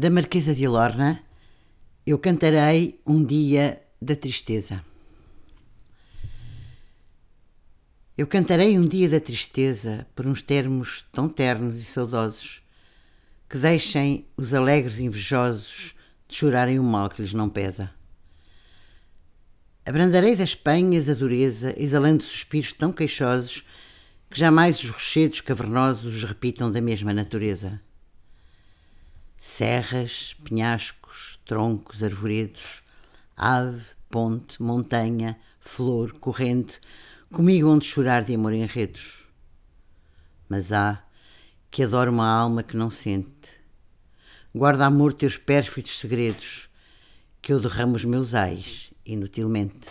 Da 0.00 0.08
Marquesa 0.08 0.54
de 0.54 0.66
Lorna, 0.66 1.22
eu 2.06 2.18
cantarei 2.18 2.98
um 3.06 3.22
dia 3.22 3.82
da 4.00 4.16
tristeza. 4.16 4.82
Eu 8.16 8.26
cantarei 8.26 8.78
um 8.78 8.88
dia 8.88 9.10
da 9.10 9.20
tristeza 9.20 10.06
por 10.16 10.26
uns 10.26 10.40
termos 10.40 11.04
tão 11.12 11.28
ternos 11.28 11.78
e 11.82 11.84
saudosos 11.84 12.62
que 13.46 13.58
deixem 13.58 14.24
os 14.38 14.54
alegres 14.54 15.00
invejosos 15.00 15.94
de 16.26 16.34
chorarem 16.34 16.78
o 16.78 16.82
mal 16.82 17.10
que 17.10 17.20
lhes 17.20 17.34
não 17.34 17.50
pesa. 17.50 17.90
Abrandarei 19.84 20.34
das 20.34 20.54
penhas 20.54 21.10
a 21.10 21.12
dureza, 21.12 21.74
exalando 21.76 22.22
suspiros 22.22 22.72
tão 22.72 22.90
queixosos 22.90 23.66
que 24.30 24.38
jamais 24.38 24.82
os 24.82 24.88
rochedos 24.88 25.42
cavernosos 25.42 26.16
os 26.16 26.24
repitam 26.24 26.72
da 26.72 26.80
mesma 26.80 27.12
natureza 27.12 27.78
serras, 29.40 30.36
penhascos, 30.44 31.40
troncos, 31.46 32.02
arvoredos, 32.02 32.82
ave, 33.34 33.82
ponte, 34.10 34.62
montanha, 34.62 35.40
flor, 35.58 36.12
corrente, 36.12 36.78
comigo 37.32 37.70
onde 37.70 37.86
chorar 37.86 38.22
de 38.22 38.34
amor 38.34 38.52
em 38.52 38.66
redos. 38.66 39.26
Mas 40.46 40.74
há 40.74 41.02
que 41.70 41.82
adora 41.82 42.10
uma 42.10 42.28
alma 42.28 42.62
que 42.62 42.76
não 42.76 42.90
sente. 42.90 43.58
Guarda 44.54 44.84
amor 44.84 45.14
teus 45.14 45.38
pérfidos 45.38 45.98
segredos, 45.98 46.68
que 47.40 47.50
eu 47.50 47.58
derramo 47.58 47.96
os 47.96 48.04
meus 48.04 48.34
ais 48.34 48.92
inutilmente. 49.06 49.88